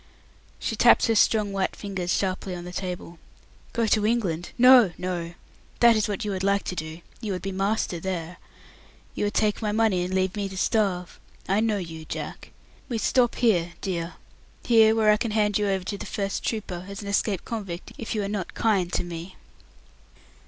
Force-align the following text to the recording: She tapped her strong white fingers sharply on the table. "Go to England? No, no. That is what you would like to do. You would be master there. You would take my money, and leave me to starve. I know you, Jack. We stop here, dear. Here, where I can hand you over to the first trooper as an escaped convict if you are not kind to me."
She 0.57 0.75
tapped 0.75 1.05
her 1.05 1.13
strong 1.13 1.53
white 1.53 1.75
fingers 1.75 2.11
sharply 2.11 2.55
on 2.55 2.63
the 2.63 2.71
table. 2.73 3.19
"Go 3.71 3.85
to 3.85 4.03
England? 4.03 4.49
No, 4.57 4.93
no. 4.97 5.35
That 5.79 5.95
is 5.95 6.07
what 6.07 6.25
you 6.25 6.31
would 6.31 6.43
like 6.43 6.63
to 6.63 6.75
do. 6.75 7.01
You 7.21 7.33
would 7.33 7.43
be 7.43 7.51
master 7.51 7.99
there. 7.99 8.37
You 9.13 9.25
would 9.25 9.35
take 9.35 9.61
my 9.61 9.71
money, 9.71 10.01
and 10.03 10.11
leave 10.11 10.35
me 10.35 10.49
to 10.49 10.57
starve. 10.57 11.19
I 11.47 11.59
know 11.59 11.77
you, 11.77 12.05
Jack. 12.05 12.49
We 12.89 12.97
stop 12.97 13.35
here, 13.35 13.73
dear. 13.79 14.15
Here, 14.65 14.95
where 14.95 15.11
I 15.11 15.17
can 15.17 15.29
hand 15.29 15.59
you 15.59 15.67
over 15.67 15.83
to 15.83 15.99
the 15.99 16.07
first 16.07 16.43
trooper 16.43 16.87
as 16.89 17.03
an 17.03 17.07
escaped 17.07 17.45
convict 17.45 17.91
if 17.99 18.15
you 18.15 18.23
are 18.23 18.27
not 18.27 18.55
kind 18.55 18.91
to 18.93 19.03
me." 19.03 19.35